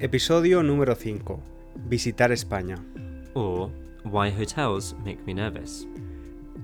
Episodio 0.00 0.64
número 0.64 0.96
5. 0.96 1.40
Visitar 1.86 2.32
España. 2.32 2.84
Or 3.34 3.70
Why 4.02 4.28
Hotels 4.28 4.92
Make 5.04 5.24
Me 5.24 5.32
Nervous. 5.32 5.86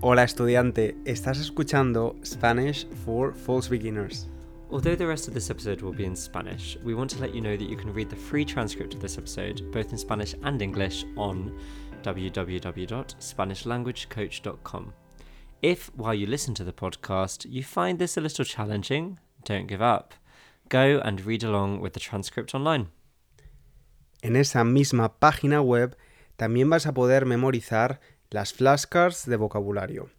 Hola 0.00 0.24
estudiante, 0.24 0.96
estás 1.04 1.38
escuchando 1.38 2.16
Spanish 2.24 2.88
for 3.04 3.32
False 3.32 3.68
Beginners. 3.68 4.28
Although 4.72 4.96
the 4.96 5.06
rest 5.06 5.28
of 5.28 5.34
this 5.34 5.48
episode 5.48 5.80
will 5.80 5.92
be 5.92 6.06
in 6.06 6.16
Spanish, 6.16 6.76
we 6.82 6.92
want 6.92 7.08
to 7.10 7.20
let 7.20 7.32
you 7.32 7.40
know 7.40 7.56
that 7.56 7.70
you 7.70 7.76
can 7.76 7.94
read 7.94 8.10
the 8.10 8.16
free 8.16 8.44
transcript 8.44 8.94
of 8.94 9.00
this 9.00 9.16
episode, 9.16 9.70
both 9.70 9.92
in 9.92 9.98
Spanish 9.98 10.34
and 10.42 10.60
English, 10.60 11.04
on 11.16 11.56
www.spanishlanguagecoach.com. 12.02 14.92
If, 15.62 15.90
while 15.94 16.14
you 16.14 16.26
listen 16.26 16.54
to 16.54 16.64
the 16.64 16.72
podcast, 16.72 17.46
you 17.48 17.62
find 17.62 18.00
this 18.00 18.16
a 18.16 18.20
little 18.20 18.44
challenging, 18.44 19.20
don't 19.44 19.68
give 19.68 19.82
up. 19.82 20.14
Go 20.68 21.00
and 21.04 21.24
read 21.24 21.44
along 21.44 21.80
with 21.80 21.92
the 21.92 22.00
transcript 22.00 22.56
online. 22.56 22.88
En 24.22 24.36
esa 24.36 24.64
misma 24.64 25.18
página 25.18 25.60
web 25.60 25.96
también 26.36 26.68
vas 26.68 26.86
a 26.86 26.94
poder 26.94 27.26
memorizar 27.26 28.00
las 28.30 28.52
flashcards 28.52 29.26
de 29.26 29.36
vocabulario 29.36 30.10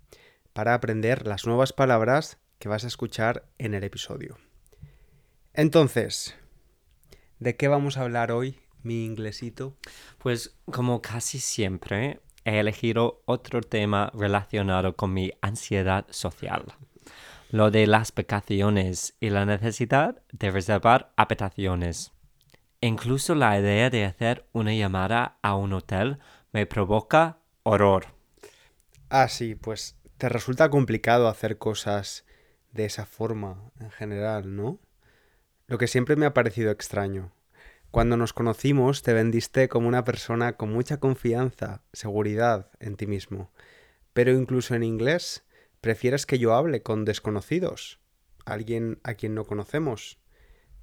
para 0.54 0.74
aprender 0.74 1.27
las 1.27 1.46
nuevas 1.46 1.74
palabras 1.74 2.38
que 2.60 2.70
vas 2.70 2.84
a 2.84 2.88
escuchar 2.88 3.46
en 3.58 3.74
el 3.74 3.84
episodio. 3.84 4.38
Entonces, 5.54 6.36
¿de 7.40 7.55
qué 7.55 7.68
vamos 7.68 7.98
a 7.98 8.02
hablar 8.02 8.32
hoy, 8.32 8.60
mi 8.84 9.05
inglesito? 9.05 9.77
Pues 10.18 10.55
como 10.66 11.02
casi 11.02 11.40
siempre, 11.40 12.22
he 12.46 12.60
elegido 12.60 13.22
otro 13.26 13.62
tema 13.62 14.12
relacionado 14.13 14.96
con 14.96 15.13
mi 15.13 15.32
ansiedad 15.41 16.05
social. 16.10 16.66
Lo 17.49 17.70
de 17.70 17.86
las 17.86 18.13
vacaciones 18.13 19.16
y 19.20 19.30
la 19.30 19.46
necesidad 19.46 20.22
de 20.32 20.52
reservar 20.52 21.12
habitaciones. 21.18 22.13
Incluso 22.84 23.35
la 23.35 23.59
idea 23.59 23.91
de 23.91 24.05
hacer 24.05 24.48
una 24.53 24.73
llamada 24.73 25.38
a 25.44 25.55
un 25.55 25.71
hotel 25.71 26.17
me 26.51 26.65
provoca 26.65 27.38
horror. 27.62 28.07
Ah, 29.07 29.27
sí, 29.27 29.54
pues 29.54 29.98
te 30.18 30.29
resulta 30.29 30.71
complicado 30.71 31.27
hacer 31.27 31.60
cosas 31.60 32.26
de 32.71 32.85
esa 32.85 33.05
forma 33.05 33.71
en 33.79 33.91
general, 33.91 34.55
¿no? 34.55 34.79
Lo 35.68 35.77
que 35.77 35.88
siempre 35.88 36.15
me 36.15 36.26
ha 36.26 36.34
parecido 36.34 36.71
extraño. 36.71 37.32
Cuando 37.91 38.18
nos 38.18 38.34
conocimos 38.34 39.04
te 39.04 39.13
vendiste 39.13 39.70
como 39.70 39.88
una 39.88 40.04
persona 40.04 40.54
con 40.54 40.73
mucha 40.73 40.99
confianza, 40.99 41.84
seguridad 41.93 42.71
en 42.79 42.95
ti 42.95 43.05
mismo. 43.05 43.51
Pero 44.13 44.32
incluso 44.32 44.73
en 44.73 44.82
inglés, 44.82 45.43
prefieres 45.82 46.26
que 46.26 46.40
yo 46.40 46.55
hable 46.55 46.82
con 46.82 47.05
desconocidos, 47.05 47.99
alguien 48.43 48.99
a 49.04 49.13
quien 49.13 49.35
no 49.35 49.45
conocemos. 49.45 50.18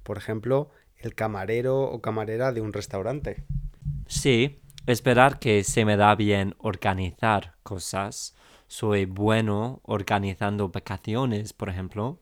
Por 0.03 0.17
ejemplo, 0.17 0.71
el 0.99 1.15
camarero 1.15 1.81
o 1.83 2.01
camarera 2.01 2.51
de 2.51 2.61
un 2.61 2.73
restaurante. 2.73 3.43
Sí, 4.07 4.59
esperar 4.85 5.39
que 5.39 5.63
se 5.63 5.85
me 5.85 5.97
da 5.97 6.15
bien 6.15 6.55
organizar 6.59 7.55
cosas. 7.63 8.35
Soy 8.67 9.05
bueno 9.05 9.81
organizando 9.83 10.69
vacaciones, 10.69 11.53
por 11.53 11.69
ejemplo, 11.69 12.19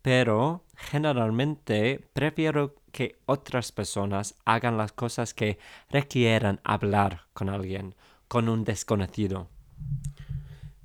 pero 0.00 0.64
generalmente 0.76 2.08
prefiero 2.12 2.74
que 2.92 3.18
otras 3.26 3.72
personas 3.72 4.34
hagan 4.44 4.76
las 4.76 4.92
cosas 4.92 5.34
que 5.34 5.58
requieran 5.90 6.60
hablar 6.64 7.22
con 7.32 7.48
alguien, 7.48 7.94
con 8.28 8.48
un 8.48 8.64
desconocido. 8.64 9.48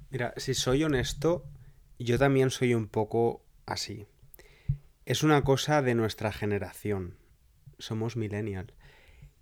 Mira, 0.09 0.33
si 0.37 0.53
soy 0.53 0.83
honesto, 0.83 1.45
yo 1.99 2.17
también 2.17 2.49
soy 2.49 2.73
un 2.73 2.87
poco 2.87 3.43
así. 3.65 4.07
Es 5.05 5.23
una 5.23 5.43
cosa 5.43 5.81
de 5.81 5.95
nuestra 5.95 6.31
generación. 6.31 7.17
Somos 7.79 8.15
millennial. 8.15 8.73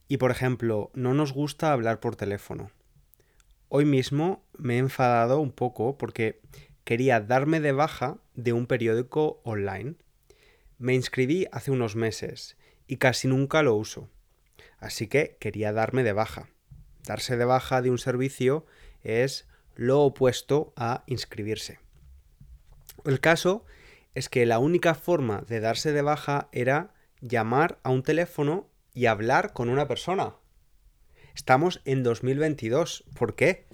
Y 0.08 0.18
por 0.18 0.32
ejemplo, 0.32 0.92
no 0.94 1.14
nos 1.14 1.34
gusta 1.34 1.72
hablar 1.72 2.00
por 2.00 2.16
teléfono. 2.16 2.72
Hoy 3.70 3.86
mismo 3.86 4.46
me 4.58 4.76
he 4.76 4.78
enfadado 4.78 5.40
un 5.40 5.52
poco 5.52 5.98
porque 5.98 6.42
quería 6.84 7.20
darme 7.20 7.60
de 7.60 7.72
baja 7.72 8.18
de 8.36 8.54
un 8.54 8.68
periódico 8.68 9.42
online. 9.44 9.96
Me 10.78 10.94
inscribí 10.94 11.48
hace 11.52 11.72
unos 11.72 11.96
meses 11.96 12.58
y 12.88 12.98
casi 12.98 13.28
nunca 13.28 13.64
lo 13.64 13.76
uso. 13.76 14.10
Así 14.78 15.08
que 15.08 15.38
quería 15.40 15.74
darme 15.74 16.04
de 16.04 16.14
baja. 16.14 16.50
Darse 17.04 17.38
de 17.38 17.46
baja 17.46 17.82
de 17.82 17.90
un 17.90 17.98
servicio 17.98 18.66
es 19.04 19.48
lo 19.76 20.02
opuesto 20.02 20.74
a 20.76 21.04
inscribirse. 21.08 21.80
El 23.04 23.20
caso 23.20 23.66
es 24.14 24.30
que 24.30 24.46
la 24.46 24.60
única 24.60 24.96
forma 24.96 25.42
de 25.48 25.60
darse 25.60 25.92
de 25.92 26.02
baja 26.02 26.50
era 26.52 26.95
llamar 27.22 27.80
a 27.84 27.90
un 27.90 28.04
teléfono 28.04 28.68
y 28.94 29.08
hablar 29.08 29.54
con 29.54 29.70
una 29.70 29.88
persona. 29.88 30.36
Estamos 31.36 31.82
en 31.86 32.04
2022. 32.04 33.04
¿Por 33.18 33.36
qué? 33.36 33.66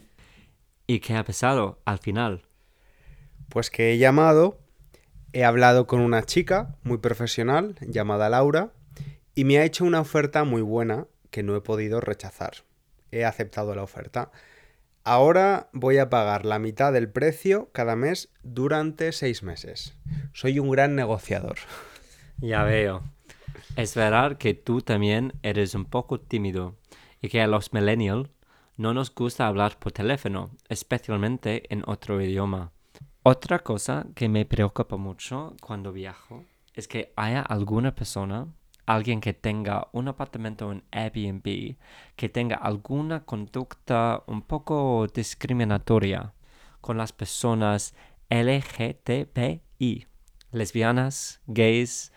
¿Y 0.88 1.00
qué 1.00 1.16
ha 1.16 1.24
pasado 1.24 1.80
al 1.86 2.00
final? 2.00 2.44
Pues 3.50 3.70
que 3.70 3.92
he 3.92 3.98
llamado, 3.98 4.60
he 5.34 5.44
hablado 5.44 5.86
con 5.88 6.02
una 6.02 6.24
chica 6.24 6.76
muy 6.84 6.98
profesional 6.98 7.76
llamada 7.82 8.30
Laura 8.30 8.72
y 9.36 9.46
me 9.46 9.60
ha 9.60 9.66
hecho 9.66 9.86
una 9.86 10.02
oferta 10.02 10.44
muy 10.44 10.62
buena 10.62 11.08
que 11.30 11.44
no 11.44 11.56
he 11.56 11.62
podido 11.62 12.02
rechazar. 12.02 12.64
He 13.12 13.26
aceptado 13.26 13.76
la 13.76 13.84
oferta. 13.84 14.32
Ahora 15.04 15.70
voy 15.74 15.98
a 15.98 16.10
pagar 16.10 16.46
la 16.46 16.60
mitad 16.60 16.94
del 16.94 17.10
precio 17.10 17.70
cada 17.74 17.96
mes 17.96 18.30
durante 18.44 19.12
seis 19.12 19.44
meses. 19.44 19.96
Soy 20.34 20.60
un 20.60 20.70
gran 20.70 20.96
negociador. 20.96 21.58
Ya 22.40 22.64
veo. 22.64 23.04
Es 23.76 23.96
verdad 23.96 24.38
que 24.38 24.54
tú 24.54 24.82
también 24.82 25.34
eres 25.44 25.76
un 25.76 25.86
poco 25.86 26.20
tímido 26.20 26.76
y 27.22 27.30
que 27.30 27.42
a 27.42 27.48
los 27.48 27.74
millennials 27.74 28.30
no 28.78 28.94
nos 28.94 29.14
gusta 29.14 29.48
hablar 29.48 29.78
por 29.80 29.92
teléfono, 29.92 30.52
especialmente 30.70 31.72
en 31.74 31.84
otro 31.86 32.22
idioma. 32.22 32.72
Otra 33.24 33.60
cosa 33.60 34.08
que 34.16 34.28
me 34.28 34.46
preocupa 34.46 34.98
mucho 34.98 35.56
cuando 35.62 35.94
viajo 35.94 36.44
es 36.74 36.88
que 36.88 37.14
haya 37.16 37.42
alguna 37.42 37.94
persona, 37.94 38.48
alguien 38.86 39.22
que 39.22 39.34
tenga 39.34 39.88
un 39.92 40.08
apartamento 40.08 40.72
en 40.72 40.84
Airbnb, 40.92 41.76
que 42.16 42.30
tenga 42.30 42.56
alguna 42.56 43.24
conducta 43.24 44.24
un 44.26 44.42
poco 44.42 45.06
discriminatoria 45.14 46.34
con 46.82 46.98
las 46.98 47.14
personas 47.14 47.94
LGTBI, 48.30 50.08
lesbianas, 50.52 51.42
gays, 51.46 52.12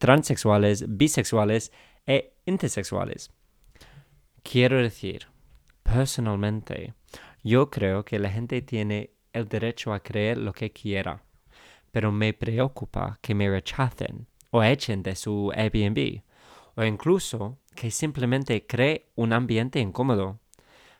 transexuales, 0.00 0.96
bisexuales 0.96 1.72
e 2.06 2.32
intersexuales. 2.46 3.30
Quiero 4.42 4.78
decir, 4.78 5.28
personalmente, 5.82 6.94
yo 7.44 7.68
creo 7.68 8.04
que 8.06 8.18
la 8.18 8.30
gente 8.30 8.62
tiene 8.62 9.10
el 9.34 9.46
derecho 9.46 9.92
a 9.92 10.00
creer 10.00 10.38
lo 10.38 10.54
que 10.54 10.72
quiera, 10.72 11.22
pero 11.92 12.10
me 12.12 12.32
preocupa 12.32 13.18
que 13.20 13.34
me 13.34 13.50
rechacen 13.50 14.26
o 14.50 14.62
echen 14.62 15.02
de 15.02 15.14
su 15.14 15.52
Airbnb, 15.54 16.22
o 16.76 16.82
incluso 16.82 17.58
que 17.74 17.90
simplemente 17.90 18.66
cree 18.66 19.10
un 19.16 19.34
ambiente 19.34 19.80
incómodo. 19.80 20.40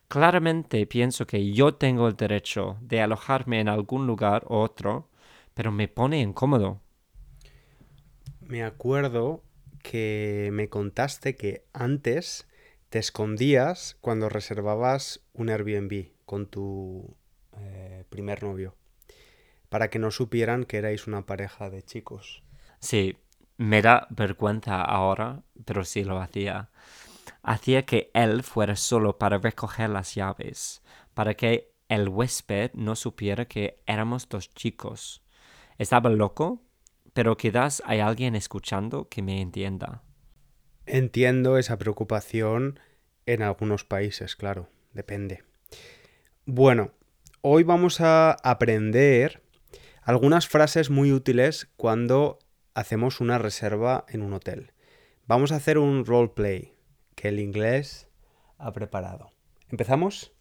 Claramente 0.08 0.86
pienso 0.86 1.26
que 1.26 1.52
yo 1.52 1.74
tengo 1.74 2.06
el 2.06 2.16
derecho 2.16 2.76
de 2.82 3.00
alojarme 3.00 3.60
en 3.60 3.68
algún 3.68 4.06
lugar 4.06 4.44
u 4.46 4.56
otro, 4.56 5.08
pero 5.54 5.72
me 5.72 5.88
pone 5.88 6.20
incómodo. 6.20 6.82
Me 8.50 8.64
acuerdo 8.64 9.44
que 9.80 10.50
me 10.52 10.68
contaste 10.68 11.36
que 11.36 11.64
antes 11.72 12.48
te 12.88 12.98
escondías 12.98 13.96
cuando 14.00 14.28
reservabas 14.28 15.20
un 15.34 15.50
Airbnb 15.50 16.08
con 16.26 16.46
tu 16.46 17.16
eh, 17.56 18.04
primer 18.08 18.42
novio, 18.42 18.74
para 19.68 19.88
que 19.88 20.00
no 20.00 20.10
supieran 20.10 20.64
que 20.64 20.78
erais 20.78 21.06
una 21.06 21.26
pareja 21.26 21.70
de 21.70 21.84
chicos. 21.84 22.42
Sí, 22.80 23.18
me 23.56 23.82
da 23.82 24.08
vergüenza 24.10 24.82
ahora, 24.82 25.44
pero 25.64 25.84
sí 25.84 26.02
lo 26.02 26.20
hacía. 26.20 26.70
Hacía 27.44 27.86
que 27.86 28.10
él 28.14 28.42
fuera 28.42 28.74
solo 28.74 29.16
para 29.16 29.38
recoger 29.38 29.90
las 29.90 30.16
llaves, 30.16 30.82
para 31.14 31.34
que 31.34 31.72
el 31.86 32.08
huésped 32.08 32.72
no 32.74 32.96
supiera 32.96 33.44
que 33.44 33.80
éramos 33.86 34.28
dos 34.28 34.50
chicos. 34.50 35.22
Estaba 35.78 36.10
loco, 36.10 36.64
pero 37.20 37.36
quizás 37.36 37.82
hay 37.84 38.00
alguien 38.00 38.34
escuchando 38.34 39.10
que 39.10 39.20
me 39.20 39.42
entienda. 39.42 40.02
Entiendo 40.86 41.58
esa 41.58 41.76
preocupación 41.76 42.80
en 43.26 43.42
algunos 43.42 43.84
países, 43.84 44.36
claro, 44.36 44.70
depende. 44.94 45.44
Bueno, 46.46 46.92
hoy 47.42 47.62
vamos 47.62 48.00
a 48.00 48.38
aprender 48.42 49.42
algunas 50.00 50.48
frases 50.48 50.88
muy 50.88 51.12
útiles 51.12 51.68
cuando 51.76 52.38
hacemos 52.72 53.20
una 53.20 53.36
reserva 53.36 54.06
en 54.08 54.22
un 54.22 54.32
hotel. 54.32 54.72
Vamos 55.26 55.52
a 55.52 55.56
hacer 55.56 55.76
un 55.76 56.06
roleplay 56.06 56.72
que 57.16 57.28
el 57.28 57.38
inglés 57.38 58.08
ha 58.56 58.72
preparado. 58.72 59.30
¿Empezamos? 59.68 60.32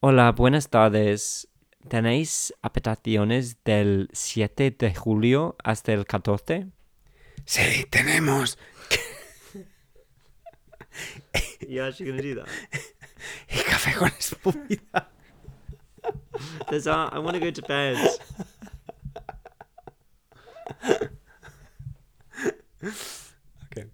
Hola, 0.00 0.32
buenas 0.32 0.70
tardes. 0.70 1.51
¿Tenéis 1.88 2.54
habitaciones 2.62 3.62
del 3.64 4.08
7 4.12 4.70
de 4.78 4.94
julio 4.94 5.56
hasta 5.62 5.92
el 5.92 6.06
14? 6.06 6.68
Sí, 7.44 7.86
tenemos. 7.90 8.58
You 11.68 11.82
actually 11.82 12.10
gonna 12.10 12.22
do 12.22 12.34
that? 12.36 12.48
Y 13.48 13.62
café 13.62 13.94
con 13.94 14.08
espumita. 14.18 15.10
There's 16.68 16.86
a, 16.86 17.10
I 17.12 17.18
want 17.18 17.34
to 17.34 17.40
go 17.40 17.52
to 17.52 17.62
bed. 17.62 17.96
Ok. 23.66 23.86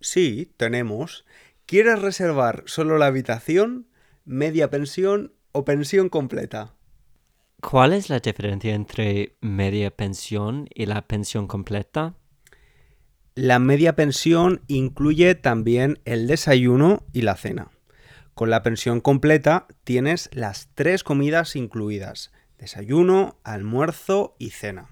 Sí, 0.00 0.52
tenemos. 0.56 1.24
¿Quieres 1.66 2.00
reservar 2.00 2.64
solo 2.66 2.98
la 2.98 3.06
habitación, 3.06 3.88
media 4.24 4.68
pensión 4.70 5.32
o 5.52 5.64
pensión 5.64 6.08
completa? 6.08 6.74
¿Cuál 7.60 7.92
es 7.92 8.08
la 8.08 8.20
diferencia 8.20 8.74
entre 8.74 9.36
media 9.40 9.90
pensión 9.90 10.68
y 10.74 10.86
la 10.86 11.06
pensión 11.06 11.46
completa? 11.46 12.14
La 13.34 13.58
media 13.58 13.94
pensión 13.94 14.62
incluye 14.66 15.34
también 15.34 16.00
el 16.04 16.26
desayuno 16.26 17.04
y 17.12 17.22
la 17.22 17.36
cena. 17.36 17.70
Con 18.34 18.50
la 18.50 18.62
pensión 18.62 19.00
completa 19.00 19.66
tienes 19.84 20.30
las 20.32 20.70
tres 20.74 21.04
comidas 21.04 21.54
incluidas. 21.56 22.32
Desayuno, 22.58 23.36
almuerzo 23.44 24.34
y 24.38 24.50
cena. 24.50 24.88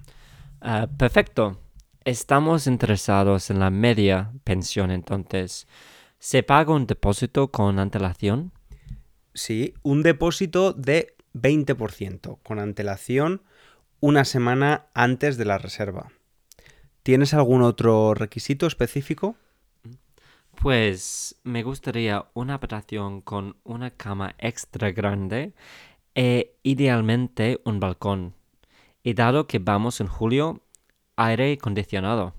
Ah, 0.60 0.88
perfecto. 0.98 1.58
Estamos 2.04 2.66
interesados 2.66 3.50
en 3.50 3.60
la 3.60 3.70
media 3.70 4.32
pensión 4.44 4.90
entonces. 4.90 5.66
¿Se 6.18 6.42
paga 6.42 6.72
un 6.72 6.86
depósito 6.86 7.50
con 7.50 7.78
antelación? 7.78 8.52
Sí, 9.38 9.74
un 9.84 10.02
depósito 10.02 10.72
de 10.72 11.14
20% 11.32 12.40
con 12.42 12.58
antelación 12.58 13.42
una 14.00 14.24
semana 14.24 14.86
antes 14.94 15.36
de 15.36 15.44
la 15.44 15.58
reserva. 15.58 16.10
¿Tienes 17.04 17.34
algún 17.34 17.62
otro 17.62 18.14
requisito 18.14 18.66
específico? 18.66 19.36
Pues 20.60 21.36
me 21.44 21.62
gustaría 21.62 22.26
una 22.34 22.54
habitación 22.54 23.20
con 23.20 23.56
una 23.62 23.92
cama 23.92 24.34
extra 24.38 24.90
grande 24.90 25.54
e 26.16 26.56
idealmente 26.64 27.60
un 27.64 27.78
balcón. 27.78 28.34
Y 29.04 29.14
dado 29.14 29.46
que 29.46 29.60
vamos 29.60 30.00
en 30.00 30.08
julio, 30.08 30.62
aire 31.14 31.52
acondicionado. 31.52 32.34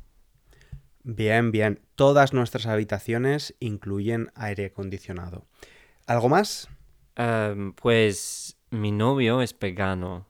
Bien, 1.04 1.51
bien. 1.51 1.80
Todas 1.96 2.34
nuestras 2.34 2.66
habitaciones 2.66 3.56
incluyen 3.62 4.34
aire 4.36 4.66
acondicionado. 4.66 5.46
¿Algo 6.06 6.28
más? 6.28 6.68
Em, 7.16 7.74
pues 7.74 8.58
mi 8.72 8.92
novio 8.92 9.42
es 9.42 9.58
vegano. 9.58 10.28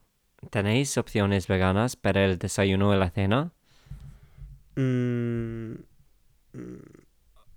¿Tenéis 0.50 0.98
opciones 0.98 1.48
veganas 1.48 1.96
para 1.96 2.24
el 2.26 2.38
desayuno 2.38 2.94
y 2.96 2.98
la 2.98 3.10
cena? 3.10 3.52
Mm, 4.76 5.74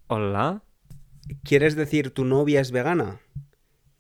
Hola. 0.09 0.63
¿Quieres 1.45 1.77
decir 1.77 2.11
tu 2.13 2.25
novia 2.25 2.61
es 2.61 2.73
vegana? 2.73 3.21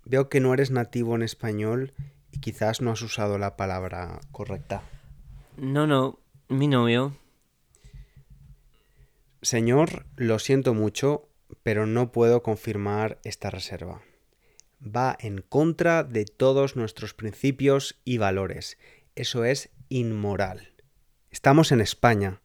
Veo 0.04 0.28
que 0.28 0.40
no 0.40 0.52
eres 0.52 0.70
nativo 0.70 1.14
en 1.14 1.22
español 1.22 1.94
y 2.32 2.40
quizás 2.40 2.80
no 2.80 2.90
has 2.90 3.00
usado 3.02 3.38
la 3.38 3.56
palabra 3.56 4.20
correcta. 4.32 4.82
No, 5.56 5.86
no, 5.86 6.18
mi 6.48 6.66
novio. 6.66 7.16
Señor, 9.40 10.06
lo 10.16 10.38
siento 10.38 10.74
mucho, 10.74 11.28
pero 11.62 11.86
no 11.86 12.12
puedo 12.12 12.42
confirmar 12.42 13.18
esta 13.24 13.50
reserva. 13.50 14.02
Va 14.84 15.16
en 15.20 15.42
contra 15.42 16.02
de 16.02 16.24
todos 16.24 16.76
nuestros 16.76 17.14
principios 17.14 18.00
y 18.04 18.18
valores. 18.18 18.78
Eso 19.14 19.44
es 19.44 19.70
inmoral. 19.88 20.72
Estamos 21.30 21.70
en 21.70 21.80
España. 21.80 22.40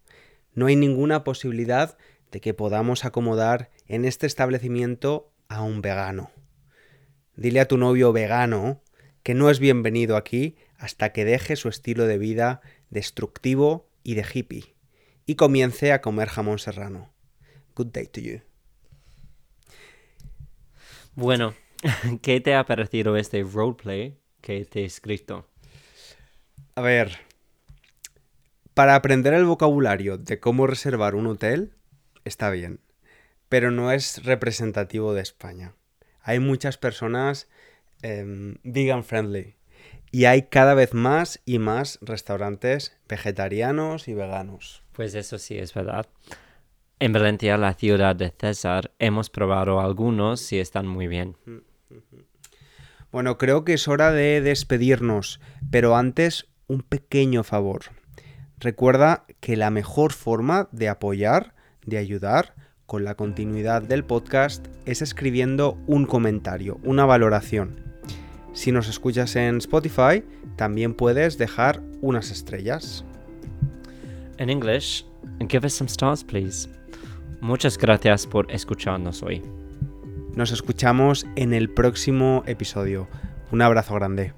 No 0.54 0.68
hay 0.68 0.76
ninguna 0.76 1.24
posibilidad 1.24 1.98
de 2.32 2.42
que 2.42 2.54
podamos 2.54 3.06
acomodar 3.06 3.72
en 3.88 4.06
este 4.06 4.28
establecimiento 4.28 5.32
a 5.48 5.62
un 5.62 5.82
vegano. 5.82 6.32
Dile 7.36 7.60
a 7.60 7.68
tu 7.68 7.78
novio 7.78 8.14
vegano 8.14 8.82
que 9.24 9.34
no 9.34 9.50
es 9.50 9.60
bienvenido 9.60 10.16
aquí 10.16 10.56
hasta 10.78 11.12
que 11.14 11.26
deje 11.26 11.56
su 11.56 11.70
estilo 11.70 12.06
de 12.06 12.18
vida 12.18 12.62
destructivo 12.90 13.90
y 14.04 14.16
de 14.16 14.26
hippie 14.32 14.76
y 15.26 15.36
comience 15.36 15.92
a 15.92 16.02
comer 16.02 16.30
jamón 16.30 16.60
serrano. 16.60 17.14
Good 17.76 17.88
day 17.88 18.08
to 18.08 18.22
you. 18.22 18.42
Bueno, 21.16 21.56
¿qué 22.22 22.42
te 22.42 22.56
ha 22.56 22.66
parecido 22.66 23.18
este 23.18 23.44
roleplay 23.44 24.18
que 24.42 24.66
te 24.66 24.82
he 24.82 24.86
escrito? 24.86 25.48
A 26.76 26.82
ver, 26.82 27.18
para 28.74 28.96
aprender 28.96 29.34
el 29.34 29.46
vocabulario 29.46 30.18
de 30.18 30.40
cómo 30.40 30.68
reservar 30.68 31.16
un 31.16 31.28
hotel, 31.28 31.74
está 32.26 32.50
bien, 32.50 32.80
pero 33.50 33.72
no 33.72 33.92
es 33.92 34.24
representativo 34.24 35.14
de 35.14 35.22
España. 35.22 35.74
Hay 36.22 36.40
muchas 36.40 36.78
personas 36.78 37.50
em, 38.02 38.58
vegan 38.64 39.04
friendly 39.04 39.56
y 40.12 40.26
hay 40.26 40.44
cada 40.44 40.74
vez 40.74 40.94
más 40.94 41.42
y 41.46 41.60
más 41.60 42.00
restaurantes 42.02 42.98
vegetarianos 43.08 44.08
y 44.08 44.14
veganos. 44.14 44.84
Pues 44.94 45.16
eso 45.16 45.38
sí 45.38 45.58
es 45.58 45.74
verdad. 45.74 46.08
En 47.00 47.14
Valencia, 47.14 47.58
la 47.58 47.74
ciudad 47.76 48.16
de 48.16 48.34
César, 48.36 48.92
hemos 48.98 49.30
probado 49.30 49.80
algunos 49.80 50.52
y 50.52 50.60
están 50.60 50.88
muy 50.88 51.08
bien. 51.08 51.36
Bueno, 53.12 53.38
creo 53.38 53.64
que 53.64 53.74
es 53.74 53.88
hora 53.88 54.12
de 54.12 54.42
despedirnos, 54.42 55.40
pero 55.72 55.96
antes 55.96 56.48
un 56.68 56.82
pequeño 56.82 57.44
favor. 57.44 57.82
Recuerda 58.60 59.26
que 59.40 59.56
la 59.56 59.70
mejor 59.70 60.14
forma 60.14 60.68
de 60.72 60.90
apoyar, 60.90 61.54
de 61.86 61.98
ayudar 61.98 62.56
con 62.86 63.04
la 63.04 63.16
continuidad 63.16 63.82
del 63.82 64.04
podcast 64.04 64.66
es 64.86 65.02
escribiendo 65.02 65.78
un 65.88 66.06
comentario, 66.06 66.80
una 66.84 67.06
valoración. 67.06 67.82
Si 68.54 68.72
nos 68.72 68.90
escuchas 68.90 69.36
en 69.36 69.58
Spotify, 69.58 70.24
también 70.56 70.94
puedes 70.94 71.38
dejar 71.38 71.82
unas 72.02 72.32
estrellas. 72.32 73.06
En 74.38 74.50
English, 74.50 75.06
give 75.50 75.66
us 75.66 75.74
some 75.74 75.90
stars, 75.90 76.24
please. 76.24 76.68
Muchas 77.42 77.78
gracias 77.78 78.26
por 78.26 78.52
escucharnos 78.52 79.22
hoy. 79.22 79.44
Nos 80.38 80.52
escuchamos 80.52 81.26
en 81.36 81.52
el 81.52 81.68
próximo 81.68 82.44
episodio. 82.46 83.08
Un 83.52 83.64
abrazo 83.64 83.96
grande. 83.96 84.36